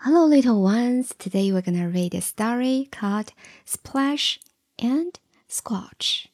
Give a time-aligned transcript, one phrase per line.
[0.00, 1.14] Hello, little ones.
[1.18, 3.32] Today we're going to read a story called
[3.64, 4.38] Splash
[4.78, 6.28] and Squelch.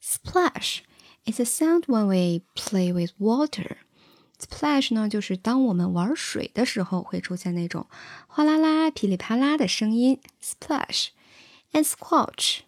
[0.00, 0.82] Splash
[1.26, 3.76] is a sound when we play with water.
[4.38, 7.86] Splash 呢，就是当我们玩水的时候会出现那种
[8.26, 10.18] 哗啦啦、噼里啪啦的声音。
[10.42, 11.08] Splash
[11.72, 12.60] and Squelch.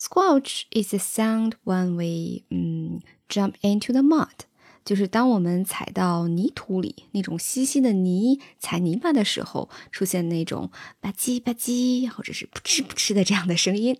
[0.00, 4.46] Squelch is a sound when we um, jump into the mud.
[4.85, 13.99] 就是当我们踩到泥土里，那种稀稀的泥踩泥巴的时候，出现那种吧唧吧唧，或者是噗嗤噗嗤的这样的声音。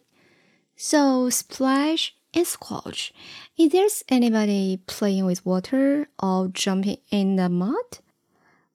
[0.76, 3.10] So splash and squash.
[3.58, 8.00] Is there anybody playing with water or jumping in the mud?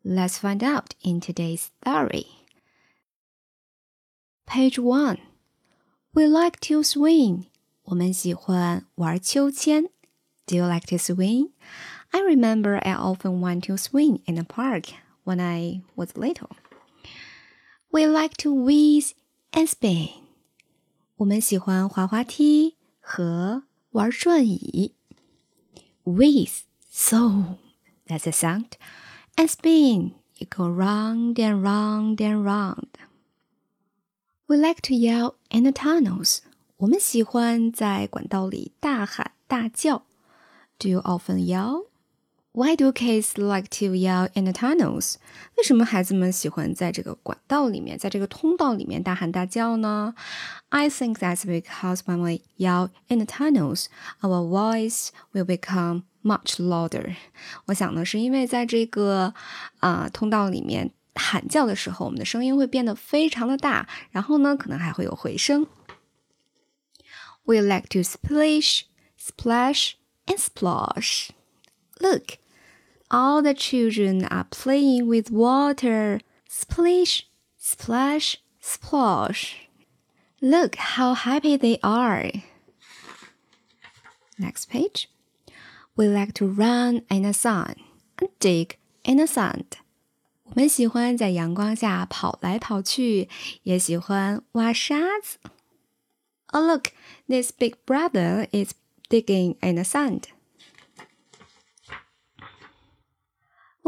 [0.05, 2.27] Let's find out in today's story.
[4.45, 5.19] Page one.
[6.13, 7.45] We like to swing.
[7.85, 9.85] 我们喜欢玩秋千。
[10.45, 11.53] Do you like to swing?
[12.13, 14.87] I remember I often went to swing in the park
[15.25, 16.51] when I was little.
[17.91, 19.15] We like to whiz
[19.53, 20.09] and spin.
[21.17, 24.95] 我们喜欢滑滑梯和玩转椅。
[26.05, 27.59] Whiz, so
[28.07, 28.73] that's a sound,
[29.37, 32.89] and spin, you go round and round and round.
[34.49, 36.41] We like to yell in the tunnels.
[36.79, 40.03] 我们喜欢在管道里大喊大叫。
[40.79, 41.87] Do you often yell?
[42.57, 45.15] Why do kids like to yell in the tunnels？
[45.57, 50.15] 为什么孩子们喜欢在这个管道里面，在这个通道里面大喊大叫呢？
[50.69, 53.87] I think that's because when we yell in the tunnels,
[54.21, 57.15] our voice will become much louder。
[57.69, 59.33] 我想呢，是因为在这个
[59.79, 65.67] 啊、呃、通道里面喊叫的时候，我们的声音会变得非常的大，然后呢，可能还会有回声。
[67.45, 68.83] We like to splish,
[69.19, 69.93] splash,
[70.27, 71.31] and splosh.
[71.99, 72.37] Look.
[73.11, 76.21] All the children are playing with water.
[76.49, 79.55] Splish, splash, splosh.
[80.41, 82.31] Look how happy they are.
[84.39, 85.09] Next page.
[85.95, 87.77] We like to run in the sun
[88.19, 89.79] and dig in the sand.
[90.45, 93.29] 我们喜欢在阳光下跑来跑去，
[93.63, 95.39] 也喜欢挖沙子。
[96.49, 96.93] Oh look,
[97.29, 98.75] this big brother is
[99.09, 100.25] digging in the sand.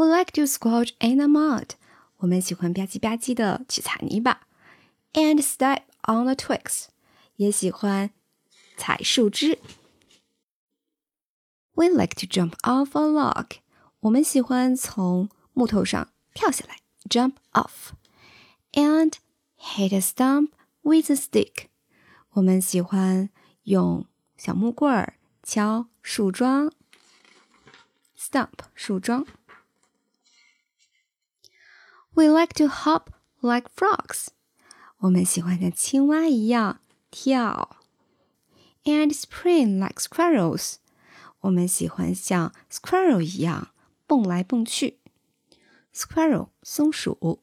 [0.00, 1.72] We like to squelch in the mud.
[2.20, 4.46] 我们喜欢吧唧吧唧的去踩泥巴。
[5.12, 6.86] And step on the twigs.
[7.36, 8.08] 也喜欢
[8.78, 9.58] 踩树枝。
[11.74, 13.58] We like to jump off a log.
[14.00, 17.90] 我们喜欢从木头上跳下来，jump off.
[18.72, 19.12] And
[19.58, 21.66] hit a stump with a stick.
[22.30, 23.28] 我们喜欢
[23.64, 24.06] 用
[24.38, 26.72] 小木棍儿敲树桩。
[28.16, 29.26] Stump 树桩。
[32.13, 33.09] We like to hop
[33.41, 34.27] like frogs.
[34.99, 36.79] 我们喜欢像青蛙一样
[37.11, 37.77] 跳。
[38.83, 40.75] And spring like squirrels.
[41.41, 43.69] 我们喜欢像 squirrel 一样
[44.07, 44.99] 蹦来蹦去。
[45.93, 47.41] Squirrel 松鼠。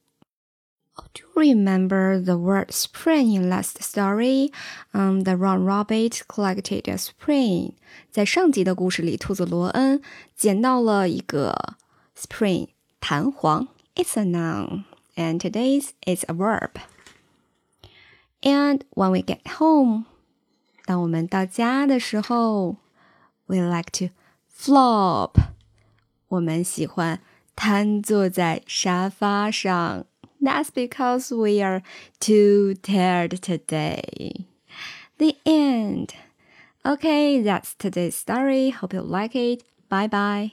[1.15, 4.53] Do you remember the word spring in last story?
[4.93, 7.77] Um, the round rabbit collected a spring.
[8.11, 10.03] 在上集的故事里，兔子罗恩
[10.37, 11.77] 捡到了一个
[12.15, 12.69] spring
[13.01, 13.69] 弹簧。
[13.97, 14.85] it's a noun,
[15.17, 16.79] and today's is a verb.
[18.43, 20.07] And when we get home,
[20.85, 22.77] 当我们到家的时候，
[23.47, 24.09] we like to
[24.53, 25.37] flop.
[26.29, 27.21] 我们喜欢
[27.55, 30.07] 瘫坐在沙发上。
[30.41, 31.83] That's because we are
[32.19, 34.47] too tired today.
[35.19, 36.15] The end.
[36.85, 38.71] Okay, that's today's story.
[38.71, 39.63] Hope you like it.
[39.89, 40.51] Bye bye.